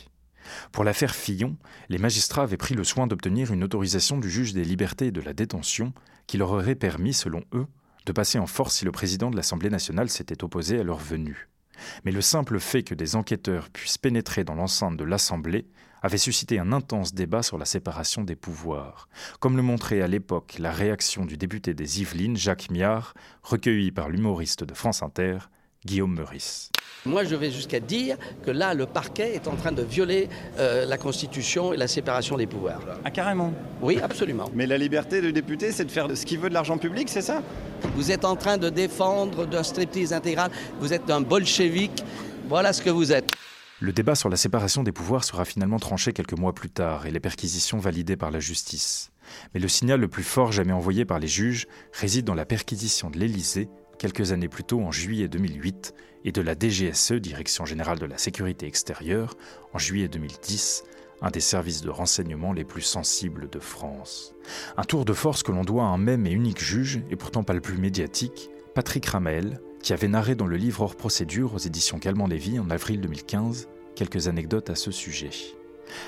Pour 0.71 0.83
l'affaire 0.83 1.15
Fillon, 1.15 1.57
les 1.89 1.97
magistrats 1.97 2.43
avaient 2.43 2.57
pris 2.57 2.75
le 2.75 2.83
soin 2.83 3.07
d'obtenir 3.07 3.51
une 3.51 3.63
autorisation 3.63 4.17
du 4.17 4.29
juge 4.29 4.53
des 4.53 4.63
libertés 4.63 5.07
et 5.07 5.11
de 5.11 5.21
la 5.21 5.33
détention 5.33 5.93
qui 6.27 6.37
leur 6.37 6.51
aurait 6.51 6.75
permis, 6.75 7.13
selon 7.13 7.43
eux, 7.53 7.67
de 8.05 8.11
passer 8.11 8.39
en 8.39 8.47
force 8.47 8.75
si 8.75 8.85
le 8.85 8.91
président 8.91 9.31
de 9.31 9.35
l'Assemblée 9.35 9.69
nationale 9.69 10.09
s'était 10.09 10.43
opposé 10.43 10.79
à 10.79 10.83
leur 10.83 10.97
venue. 10.97 11.49
Mais 12.05 12.11
le 12.11 12.21
simple 12.21 12.59
fait 12.59 12.83
que 12.83 12.95
des 12.95 13.15
enquêteurs 13.15 13.69
puissent 13.69 13.97
pénétrer 13.97 14.43
dans 14.43 14.55
l'enceinte 14.55 14.97
de 14.97 15.03
l'Assemblée 15.03 15.67
avait 16.01 16.17
suscité 16.17 16.59
un 16.59 16.73
intense 16.73 17.13
débat 17.13 17.43
sur 17.43 17.57
la 17.57 17.65
séparation 17.65 18.23
des 18.23 18.35
pouvoirs, 18.35 19.07
comme 19.39 19.55
le 19.55 19.63
montrait 19.63 20.01
à 20.01 20.07
l'époque 20.07 20.55
la 20.59 20.71
réaction 20.71 21.25
du 21.25 21.37
député 21.37 21.73
des 21.73 22.01
Yvelines, 22.01 22.35
Jacques 22.35 22.69
Miard, 22.69 23.13
recueilli 23.41 23.91
par 23.91 24.09
l'humoriste 24.09 24.65
de 24.65 24.73
France 24.73 25.01
Inter, 25.01 25.37
Guillaume 25.85 26.15
Meurice. 26.15 26.69
Moi, 27.05 27.25
je 27.25 27.35
vais 27.35 27.51
jusqu'à 27.51 27.81
dire 27.81 28.17
que 28.45 28.51
là, 28.51 28.73
le 28.73 28.85
parquet 28.85 29.35
est 29.35 29.49
en 29.49 29.55
train 29.55 29.73
de 29.73 29.83
violer 29.83 30.29
euh, 30.57 30.85
la 30.85 30.97
Constitution 30.97 31.73
et 31.73 31.77
la 31.77 31.87
séparation 31.89 32.37
des 32.37 32.47
pouvoirs. 32.47 32.79
Ah, 33.03 33.11
carrément 33.11 33.53
Oui, 33.81 33.99
absolument. 34.01 34.49
Mais 34.53 34.65
la 34.65 34.77
liberté 34.77 35.19
du 35.19 35.33
député, 35.33 35.73
c'est 35.73 35.83
de 35.83 35.91
faire 35.91 36.07
ce 36.15 36.25
qu'il 36.25 36.39
veut 36.39 36.47
de 36.47 36.53
l'argent 36.53 36.77
public, 36.77 37.09
c'est 37.09 37.21
ça? 37.21 37.43
Vous 37.95 38.11
êtes 38.11 38.23
en 38.23 38.37
train 38.37 38.57
de 38.57 38.69
défendre 38.69 39.45
d'un 39.45 39.63
striptease 39.63 40.13
intégral, 40.13 40.49
vous 40.79 40.93
êtes 40.93 41.09
un 41.09 41.19
bolchevique, 41.19 42.05
voilà 42.47 42.71
ce 42.71 42.81
que 42.81 42.89
vous 42.89 43.11
êtes. 43.11 43.31
Le 43.81 43.91
débat 43.91 44.15
sur 44.15 44.29
la 44.29 44.37
séparation 44.37 44.81
des 44.81 44.93
pouvoirs 44.93 45.25
sera 45.25 45.43
finalement 45.43 45.79
tranché 45.79 46.13
quelques 46.13 46.37
mois 46.37 46.53
plus 46.53 46.69
tard 46.69 47.05
et 47.05 47.11
les 47.11 47.19
perquisitions 47.19 47.79
validées 47.79 48.15
par 48.15 48.31
la 48.31 48.39
justice. 48.39 49.11
Mais 49.53 49.59
le 49.59 49.67
signal 49.67 49.99
le 49.99 50.07
plus 50.07 50.23
fort 50.23 50.53
jamais 50.53 50.71
envoyé 50.71 51.03
par 51.03 51.19
les 51.19 51.27
juges 51.27 51.67
réside 51.91 52.23
dans 52.23 52.33
la 52.33 52.45
perquisition 52.45 53.09
de 53.09 53.17
l'Élysée 53.17 53.67
quelques 54.03 54.33
années 54.33 54.49
plus 54.49 54.65
tôt 54.65 54.81
en 54.81 54.91
juillet 54.91 55.29
2008 55.29 55.93
et 56.25 56.33
de 56.33 56.41
la 56.41 56.55
DGSE, 56.55 57.13
Direction 57.13 57.65
générale 57.65 57.99
de 57.99 58.05
la 58.05 58.17
sécurité 58.17 58.65
extérieure, 58.65 59.37
en 59.71 59.77
juillet 59.77 60.09
2010, 60.09 60.83
un 61.21 61.31
des 61.31 61.39
services 61.39 61.79
de 61.83 61.89
renseignement 61.89 62.51
les 62.51 62.65
plus 62.65 62.81
sensibles 62.81 63.49
de 63.49 63.59
France. 63.59 64.35
Un 64.75 64.83
tour 64.83 65.05
de 65.05 65.13
force 65.13 65.41
que 65.41 65.53
l'on 65.53 65.63
doit 65.63 65.85
à 65.85 65.87
un 65.87 65.97
même 65.97 66.27
et 66.27 66.31
unique 66.31 66.61
juge, 66.61 66.99
et 67.09 67.15
pourtant 67.15 67.45
pas 67.45 67.53
le 67.53 67.61
plus 67.61 67.77
médiatique, 67.77 68.49
Patrick 68.75 69.05
Ramel, 69.05 69.61
qui 69.81 69.93
avait 69.93 70.09
narré 70.09 70.35
dans 70.35 70.47
le 70.47 70.57
livre 70.57 70.81
hors 70.81 70.97
procédure 70.97 71.53
aux 71.53 71.59
éditions 71.59 71.97
Calment 71.97 72.27
Lévy 72.27 72.59
en 72.59 72.69
avril 72.71 72.99
2015 72.99 73.69
quelques 73.95 74.27
anecdotes 74.27 74.69
à 74.69 74.75
ce 74.75 74.91
sujet. 74.91 75.29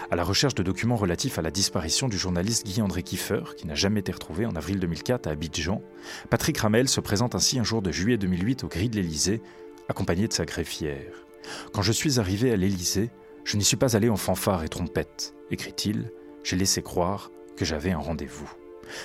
À 0.09 0.15
la 0.15 0.23
recherche 0.23 0.55
de 0.55 0.63
documents 0.63 0.95
relatifs 0.95 1.37
à 1.37 1.41
la 1.41 1.51
disparition 1.51 2.07
du 2.07 2.17
journaliste 2.17 2.65
Guy-André 2.65 3.03
Kiefer, 3.03 3.55
qui 3.57 3.67
n'a 3.67 3.75
jamais 3.75 3.99
été 3.99 4.11
retrouvé 4.11 4.45
en 4.45 4.55
avril 4.55 4.79
2004 4.79 5.27
à 5.27 5.31
Abidjan, 5.31 5.81
Patrick 6.29 6.57
Ramel 6.57 6.87
se 6.87 7.01
présente 7.01 7.35
ainsi 7.35 7.59
un 7.59 7.63
jour 7.63 7.81
de 7.81 7.91
juillet 7.91 8.17
2008 8.17 8.63
au 8.63 8.67
gris 8.67 8.89
de 8.89 8.95
l'Élysée, 8.95 9.41
accompagné 9.89 10.27
de 10.27 10.33
sa 10.33 10.45
greffière. 10.45 11.25
Quand 11.73 11.81
je 11.81 11.91
suis 11.91 12.19
arrivé 12.19 12.51
à 12.51 12.55
l'Élysée, 12.55 13.11
je 13.43 13.57
n'y 13.57 13.63
suis 13.63 13.77
pas 13.77 13.95
allé 13.95 14.09
en 14.09 14.17
fanfare 14.17 14.63
et 14.63 14.69
trompette, 14.69 15.35
écrit-il, 15.51 16.11
j'ai 16.43 16.55
laissé 16.55 16.81
croire 16.81 17.31
que 17.55 17.65
j'avais 17.65 17.91
un 17.91 17.99
rendez-vous. 17.99 18.51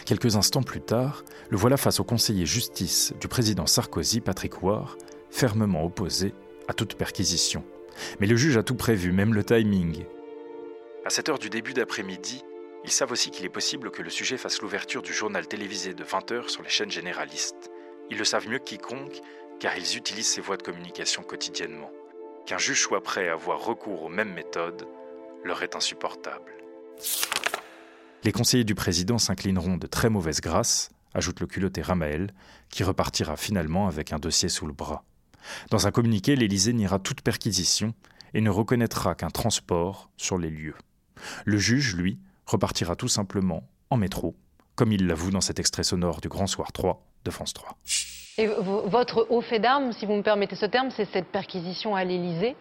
Quelques 0.05 0.37
instants 0.37 0.63
plus 0.63 0.81
tard, 0.81 1.25
le 1.49 1.57
voilà 1.57 1.77
face 1.77 2.01
au 2.01 2.05
conseiller 2.05 2.47
justice 2.47 3.13
du 3.21 3.29
président 3.29 3.67
Sarkozy, 3.67 4.21
Patrick 4.21 4.63
Ouar, 4.63 4.97
fermement 5.31 5.85
opposé 5.85 6.35
à 6.69 6.75
toute 6.75 6.95
perquisition. 6.95 7.65
Mais 8.21 8.27
le 8.27 8.37
juge 8.37 8.57
a 8.57 8.63
tout 8.63 8.75
prévu, 8.75 9.13
même 9.13 9.35
le 9.35 9.45
timing. 9.45 10.05
À 11.07 11.09
cette 11.09 11.31
heure 11.31 11.39
du 11.39 11.49
début 11.49 11.73
d'après-midi, 11.73 12.43
ils 12.85 12.91
savent 12.91 13.13
aussi 13.13 13.31
qu'il 13.31 13.47
est 13.47 13.51
possible 13.51 13.91
que 13.91 14.03
le 14.03 14.11
sujet 14.11 14.37
fasse 14.37 14.61
l'ouverture 14.61 15.01
du 15.01 15.15
journal 15.15 15.49
télévisé 15.49 15.95
de 15.95 16.05
20h 16.05 16.49
sur 16.49 16.63
les 16.63 16.69
chaînes 16.69 16.91
généralistes. 16.91 17.71
Ils 18.11 18.19
le 18.19 18.25
savent 18.25 18.49
mieux 18.49 18.59
que 18.59 18.65
quiconque, 18.65 19.21
car 19.61 19.77
ils 19.79 19.97
utilisent 19.97 20.29
ces 20.29 20.43
voies 20.43 20.59
de 20.59 20.63
communication 20.63 21.23
quotidiennement. 21.23 21.91
Qu'un 22.45 22.59
juge 22.59 22.83
soit 22.83 23.03
prêt 23.03 23.31
à 23.31 23.33
avoir 23.33 23.65
recours 23.65 24.03
aux 24.03 24.09
mêmes 24.11 24.35
méthodes 24.35 24.87
leur 25.43 25.63
est 25.63 25.75
insupportable. 25.75 26.53
Les 28.23 28.33
conseillers 28.33 28.65
du 28.65 28.75
président 28.75 29.17
s'inclineront 29.17 29.79
de 29.79 29.87
très 29.87 30.11
mauvaise 30.11 30.43
grâce, 30.43 30.91
ajoute 31.15 31.41
le 31.41 31.47
culotté 31.47 31.81
Ramael, 31.81 32.35
qui 32.69 32.85
repartira 32.85 33.39
finalement 33.39 33.89
avec 33.89 34.13
un 34.13 34.19
dossier 34.19 34.51
sous 34.51 34.67
le 34.67 34.75
bras. 34.75 35.05
Dans 35.71 35.87
un 35.87 35.93
communiqué, 35.93 36.37
l'Élysée 36.37 36.75
niera 36.75 36.99
toute 36.99 37.23
perquisition 37.23 37.95
et 38.35 38.43
ne 38.43 38.51
reconnaîtra 38.51 39.15
qu'un 39.15 39.31
transport 39.31 40.11
sur 40.19 40.37
les 40.37 40.51
lieux. 40.51 40.77
Le 41.45 41.59
juge, 41.59 41.95
lui, 41.97 42.19
repartira 42.47 42.97
tout 42.97 43.09
simplement 43.09 43.63
en 43.91 43.97
métro, 43.97 44.35
comme 44.75 44.93
il 44.93 45.07
l'avoue 45.07 45.31
dans 45.31 45.41
cet 45.41 45.59
extrait 45.59 45.83
sonore 45.83 46.21
du 46.21 46.29
Grand 46.29 46.47
Soir 46.47 46.73
3 46.73 47.03
de 47.25 47.31
France 47.31 47.53
3. 47.55 47.77
Et 48.39 48.47
votre 48.47 49.27
haut 49.29 49.43
fait 49.43 49.59
d'armes, 49.59 49.93
si 49.93 50.07
vous 50.07 50.15
me 50.15 50.23
permettez 50.23 50.57
ce 50.57 50.67
terme, 50.67 50.89
c'est 50.97 51.05
cette 51.07 51.27
perquisition 51.27 51.95
à 51.95 52.05
l'Élysée. 52.05 52.57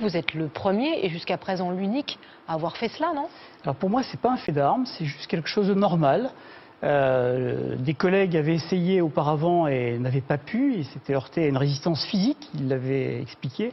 Vous 0.00 0.16
êtes 0.16 0.34
le 0.34 0.48
premier 0.48 1.04
et 1.04 1.08
jusqu'à 1.08 1.38
présent 1.38 1.70
l'unique 1.70 2.18
à 2.48 2.54
avoir 2.54 2.76
fait 2.76 2.88
cela, 2.88 3.12
non? 3.14 3.28
Alors 3.62 3.76
pour 3.76 3.88
moi, 3.88 4.02
ce 4.02 4.12
n'est 4.12 4.20
pas 4.20 4.30
un 4.30 4.36
fait 4.36 4.52
d'armes, 4.52 4.84
c'est 4.86 5.04
juste 5.04 5.26
quelque 5.28 5.48
chose 5.48 5.68
de 5.68 5.74
normal. 5.74 6.30
Euh, 6.82 7.76
des 7.76 7.94
collègues 7.94 8.36
avaient 8.36 8.56
essayé 8.56 9.00
auparavant 9.00 9.68
et 9.68 9.98
n'avaient 9.98 10.20
pas 10.20 10.38
pu, 10.38 10.74
ils 10.74 10.86
s'étaient 10.86 11.14
heurtés 11.14 11.44
à 11.44 11.46
une 11.46 11.56
résistance 11.56 12.04
physique, 12.06 12.50
ils 12.54 12.68
l'avaient 12.68 13.22
expliqué. 13.22 13.72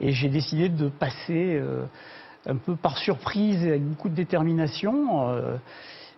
Et 0.00 0.12
j'ai 0.12 0.28
décidé 0.28 0.68
de 0.68 0.88
passer 0.88 1.56
euh, 1.56 1.86
un 2.46 2.56
peu 2.56 2.76
par 2.76 2.98
surprise 2.98 3.64
et 3.64 3.70
avec 3.70 3.84
beaucoup 3.84 4.08
de 4.08 4.14
détermination. 4.14 5.28
Euh, 5.28 5.56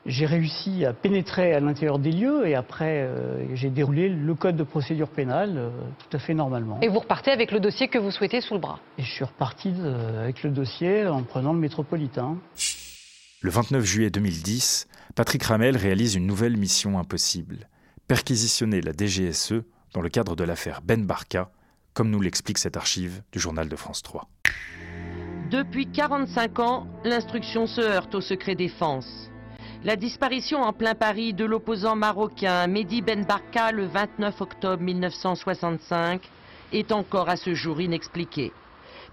j'ai 0.05 0.27
réussi 0.27 0.85
à 0.85 0.93
pénétrer 0.93 1.53
à 1.53 1.61
l'intérieur 1.61 1.99
des 1.99 2.13
lieux 2.13 2.47
et 2.47 2.55
après 2.55 3.03
euh, 3.03 3.55
j'ai 3.55 3.71
déroulé 3.71 4.09
le 4.09 4.35
code 4.35 4.57
de 4.57 4.63
procédure 4.63 5.09
pénale 5.09 5.55
euh, 5.57 5.71
tout 5.99 6.17
à 6.17 6.21
fait 6.21 6.35
normalement. 6.35 6.79
Et 6.81 6.89
vous 6.89 7.01
repartez 7.01 7.33
avec 7.33 7.51
le 7.51 7.59
dossier 7.59 7.89
que 7.89 7.99
vous 7.99 8.13
souhaitez 8.13 8.41
sous 8.41 8.55
le 8.55 8.61
bras 8.61 8.79
Et 8.99 9.03
je 9.03 9.11
suis 9.11 9.25
reparti 9.25 9.73
de, 9.73 9.89
avec 10.21 10.43
le 10.45 10.51
dossier 10.51 11.07
en 11.07 11.23
prenant 11.25 11.53
le 11.53 11.59
métropolitain. 11.59 12.37
Le 13.41 13.51
29 13.51 13.85
juillet 13.85 14.11
2010, 14.11 14.89
Patrick 15.17 15.43
Ramel 15.43 15.77
réalise 15.77 16.15
une 16.15 16.27
nouvelle 16.27 16.57
mission 16.57 16.99
impossible 16.99 17.69
perquisitionner 18.07 18.81
la 18.81 18.93
DGSE 18.93 19.65
dans 19.93 20.01
le 20.01 20.09
cadre 20.09 20.37
de 20.37 20.45
l'affaire 20.45 20.81
Ben 20.83 21.05
Barka, 21.05 21.51
comme 21.93 22.11
nous 22.11 22.21
l'explique 22.21 22.59
cette 22.59 22.77
archive 22.77 23.23
du 23.33 23.39
journal 23.39 23.69
de 23.69 23.77
France 23.77 24.03
3. 24.03 24.29
Depuis 25.51 25.87
45 25.87 26.59
ans, 26.59 26.87
l'instruction 27.05 27.69
se 27.69 27.81
heurte 27.81 28.17
au 28.17 28.21
secret 28.21 28.57
défense. 28.57 29.31
La 29.85 29.95
disparition 29.95 30.61
en 30.61 30.73
plein 30.73 30.97
Paris 30.97 31.35
de 31.35 31.45
l'opposant 31.45 31.95
marocain 31.95 32.67
Mehdi 32.67 33.01
Ben 33.01 33.25
Barka 33.25 33.71
le 33.71 33.87
29 33.87 34.41
octobre 34.41 34.83
1965 34.83 36.21
est 36.73 36.91
encore 36.91 37.29
à 37.29 37.37
ce 37.37 37.55
jour 37.55 37.81
inexpliquée. 37.81 38.53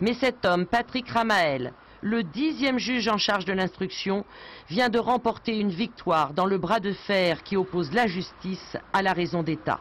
Mais 0.01 0.15
cet 0.15 0.43
homme, 0.43 0.65
Patrick 0.65 1.07
Ramael, 1.07 1.71
le 2.01 2.23
dixième 2.23 2.79
juge 2.79 3.07
en 3.09 3.19
charge 3.19 3.45
de 3.45 3.53
l'instruction, 3.53 4.25
vient 4.69 4.89
de 4.89 4.97
remporter 4.97 5.59
une 5.59 5.69
victoire 5.69 6.33
dans 6.33 6.47
le 6.47 6.57
bras 6.57 6.79
de 6.79 6.93
fer 6.93 7.43
qui 7.43 7.57
oppose 7.57 7.93
la 7.93 8.07
justice 8.07 8.75
à 8.91 9.03
la 9.03 9.13
raison 9.13 9.43
d'État. 9.43 9.79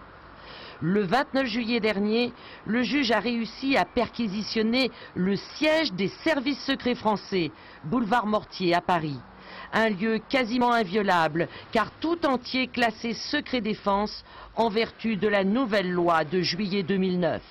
Le 0.83 1.03
29 1.03 1.47
juillet 1.47 1.79
dernier, 1.79 2.33
le 2.67 2.83
juge 2.83 3.13
a 3.13 3.21
réussi 3.21 3.77
à 3.77 3.85
perquisitionner 3.85 4.91
le 5.15 5.37
siège 5.37 5.93
des 5.93 6.09
services 6.25 6.63
secrets 6.65 6.97
français, 6.97 7.53
boulevard 7.85 8.27
Mortier 8.27 8.75
à 8.75 8.81
Paris 8.81 9.19
un 9.73 9.89
lieu 9.89 10.21
quasiment 10.29 10.73
inviolable, 10.73 11.49
car 11.73 11.91
tout 12.01 12.27
entier 12.27 12.69
classé 12.69 13.15
secret 13.15 13.61
défense 13.61 14.25
en 14.57 14.69
vertu 14.69 15.17
de 15.17 15.29
la 15.29 15.45
nouvelle 15.45 15.91
loi 15.91 16.25
de 16.25 16.43
juillet 16.43 16.83
2009. 16.83 17.43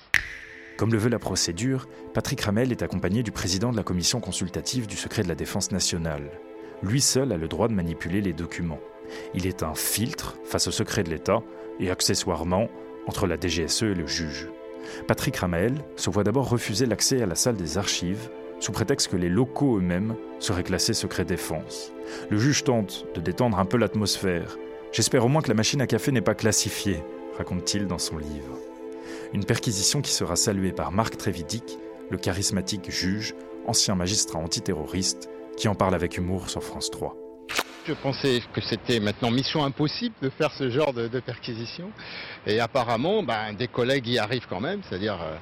Comme 0.77 0.91
le 0.91 0.97
veut 0.97 1.09
la 1.09 1.19
procédure, 1.19 1.87
Patrick 2.13 2.41
Ramel 2.41 2.71
est 2.71 2.83
accompagné 2.83 3.23
du 3.23 3.31
président 3.31 3.71
de 3.71 3.77
la 3.77 3.83
commission 3.83 4.19
consultative 4.19 4.87
du 4.87 4.95
secret 4.95 5.23
de 5.23 5.27
la 5.27 5.35
défense 5.35 5.71
nationale. 5.71 6.31
Lui 6.83 7.01
seul 7.01 7.31
a 7.31 7.37
le 7.37 7.47
droit 7.47 7.67
de 7.67 7.73
manipuler 7.73 8.21
les 8.21 8.33
documents. 8.33 8.79
Il 9.33 9.45
est 9.45 9.63
un 9.63 9.75
filtre 9.75 10.37
face 10.43 10.67
au 10.67 10.71
secret 10.71 11.03
de 11.03 11.09
l'État 11.09 11.41
et 11.79 11.91
accessoirement 11.91 12.67
entre 13.07 13.27
la 13.27 13.37
DGSE 13.37 13.83
et 13.83 13.93
le 13.93 14.07
juge. 14.07 14.47
Patrick 15.07 15.37
Ramel 15.37 15.73
se 15.95 16.09
voit 16.09 16.23
d'abord 16.23 16.49
refuser 16.49 16.85
l'accès 16.85 17.21
à 17.21 17.25
la 17.25 17.35
salle 17.35 17.55
des 17.55 17.77
archives 17.77 18.29
sous 18.59 18.71
prétexte 18.71 19.09
que 19.09 19.17
les 19.17 19.29
locaux 19.29 19.77
eux-mêmes 19.77 20.15
seraient 20.39 20.63
classés 20.63 20.93
secret 20.93 21.25
défense. 21.25 21.91
Le 22.29 22.37
juge 22.37 22.63
tente 22.63 23.07
de 23.15 23.21
détendre 23.21 23.57
un 23.59 23.65
peu 23.65 23.77
l'atmosphère. 23.77 24.57
J'espère 24.91 25.25
au 25.25 25.29
moins 25.29 25.41
que 25.41 25.49
la 25.49 25.55
machine 25.55 25.81
à 25.81 25.87
café 25.87 26.11
n'est 26.11 26.21
pas 26.21 26.35
classifiée, 26.35 27.03
raconte-t-il 27.37 27.87
dans 27.87 27.97
son 27.97 28.17
livre. 28.17 28.57
Une 29.33 29.45
perquisition 29.45 30.01
qui 30.01 30.11
sera 30.11 30.35
saluée 30.35 30.73
par 30.73 30.91
Marc 30.91 31.17
Trévidic, 31.17 31.79
le 32.09 32.17
charismatique 32.17 32.91
juge, 32.91 33.33
ancien 33.65 33.95
magistrat 33.95 34.39
antiterroriste, 34.39 35.29
qui 35.57 35.67
en 35.67 35.75
parle 35.75 35.95
avec 35.95 36.17
humour 36.17 36.49
sur 36.49 36.63
France 36.63 36.91
3. 36.91 37.20
Je 37.87 37.93
pensais 37.93 38.43
que 38.53 38.61
c'était 38.61 38.99
maintenant 38.99 39.31
mission 39.31 39.65
impossible 39.65 40.13
de 40.21 40.29
faire 40.29 40.51
ce 40.51 40.69
genre 40.69 40.93
de, 40.93 41.07
perquisition. 41.19 41.89
Et 42.45 42.59
apparemment, 42.59 43.23
ben, 43.23 43.53
des 43.57 43.67
collègues 43.67 44.07
y 44.07 44.19
arrivent 44.19 44.45
quand 44.47 44.59
même, 44.59 44.81
c'est-à-dire 44.87 45.19
euh, 45.19 45.35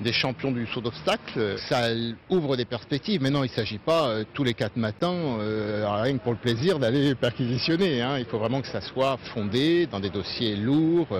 des 0.00 0.12
champions 0.12 0.50
du 0.50 0.66
saut 0.66 0.80
d'obstacle. 0.80 1.56
Ça 1.68 1.90
ouvre 2.30 2.56
des 2.56 2.64
perspectives. 2.64 3.22
Maintenant, 3.22 3.44
il 3.44 3.50
ne 3.50 3.54
s'agit 3.54 3.78
pas 3.78 4.08
euh, 4.08 4.24
tous 4.34 4.42
les 4.42 4.54
quatre 4.54 4.76
matins, 4.76 5.38
euh, 5.38 5.86
rien 5.88 6.18
que 6.18 6.22
pour 6.22 6.32
le 6.32 6.38
plaisir, 6.38 6.80
d'aller 6.80 7.14
perquisitionner. 7.14 8.02
Hein. 8.02 8.18
Il 8.18 8.24
faut 8.24 8.38
vraiment 8.38 8.60
que 8.60 8.68
ça 8.68 8.80
soit 8.80 9.16
fondé 9.32 9.86
dans 9.86 10.00
des 10.00 10.10
dossiers 10.10 10.56
lourds, 10.56 11.16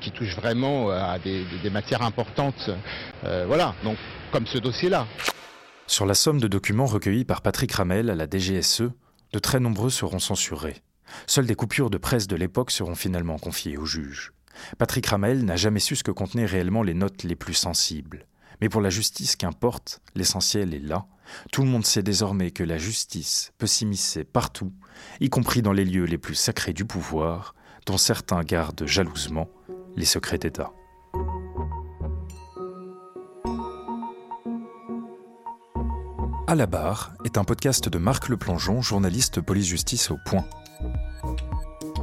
qui 0.00 0.12
touchent 0.12 0.36
vraiment 0.36 0.90
à 0.90 1.18
des, 1.18 1.44
des 1.62 1.70
matières 1.70 2.02
importantes. 2.02 2.70
voilà, 3.22 3.74
donc 3.82 3.96
comme 4.30 4.46
ce 4.46 4.58
dossier-là. 4.58 5.06
Sur 5.88 6.06
la 6.06 6.14
somme 6.14 6.40
de 6.40 6.48
documents 6.48 6.86
recueillis 6.86 7.24
par 7.24 7.42
Patrick 7.42 7.72
Ramel 7.72 8.10
à 8.10 8.14
la 8.14 8.26
DGSE, 8.26 8.90
de 9.32 9.38
très 9.38 9.60
nombreux 9.60 9.90
seront 9.90 10.18
censurés. 10.18 10.82
Seules 11.26 11.46
des 11.46 11.54
coupures 11.54 11.90
de 11.90 11.98
presse 11.98 12.26
de 12.26 12.36
l'époque 12.36 12.70
seront 12.70 12.94
finalement 12.94 13.38
confiées 13.38 13.76
au 13.76 13.84
juge. 13.84 14.32
Patrick 14.78 15.06
Ramel 15.06 15.44
n'a 15.44 15.56
jamais 15.56 15.80
su 15.80 15.96
ce 15.96 16.04
que 16.04 16.10
contenaient 16.10 16.46
réellement 16.46 16.82
les 16.82 16.94
notes 16.94 17.22
les 17.22 17.36
plus 17.36 17.54
sensibles. 17.54 18.26
Mais 18.60 18.68
pour 18.68 18.80
la 18.80 18.90
justice, 18.90 19.36
qu'importe, 19.36 20.00
l'essentiel 20.14 20.74
est 20.74 20.80
là. 20.80 21.06
Tout 21.52 21.62
le 21.62 21.68
monde 21.68 21.84
sait 21.84 22.02
désormais 22.02 22.50
que 22.50 22.64
la 22.64 22.78
justice 22.78 23.52
peut 23.58 23.66
s'immiscer 23.66 24.24
partout, 24.24 24.72
y 25.20 25.28
compris 25.28 25.60
dans 25.60 25.72
les 25.72 25.84
lieux 25.84 26.04
les 26.04 26.18
plus 26.18 26.34
sacrés 26.34 26.72
du 26.72 26.84
pouvoir, 26.84 27.54
dont 27.84 27.98
certains 27.98 28.42
gardent 28.42 28.86
jalousement 28.86 29.48
les 29.96 30.04
secrets 30.04 30.38
d'État. 30.38 30.72
À 36.48 36.54
la 36.54 36.66
barre 36.66 37.12
est 37.24 37.38
un 37.38 37.44
podcast 37.44 37.88
de 37.88 37.98
Marc 37.98 38.28
Le 38.28 38.36
Plongeon, 38.36 38.80
journaliste 38.80 39.40
police-justice 39.40 40.12
au 40.12 40.18
Point. 40.24 40.44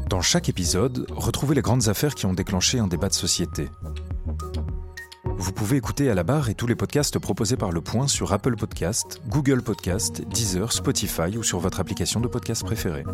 Dans 0.09 0.19
chaque 0.19 0.49
épisode, 0.49 1.05
retrouvez 1.11 1.55
les 1.55 1.61
grandes 1.61 1.87
affaires 1.87 2.13
qui 2.13 2.25
ont 2.25 2.33
déclenché 2.33 2.77
un 2.77 2.87
débat 2.87 3.07
de 3.07 3.13
société. 3.13 3.69
Vous 5.23 5.53
pouvez 5.53 5.77
écouter 5.77 6.09
à 6.09 6.13
la 6.13 6.23
barre 6.23 6.49
et 6.49 6.55
tous 6.55 6.67
les 6.67 6.75
podcasts 6.75 7.19
proposés 7.19 7.55
par 7.55 7.71
Le 7.71 7.79
Point 7.79 8.09
sur 8.09 8.33
Apple 8.33 8.57
Podcast, 8.57 9.21
Google 9.27 9.61
Podcast, 9.61 10.21
Deezer, 10.27 10.73
Spotify 10.73 11.37
ou 11.37 11.43
sur 11.43 11.59
votre 11.59 11.79
application 11.79 12.19
de 12.19 12.27
podcast 12.27 12.65
préférée. 12.65 13.05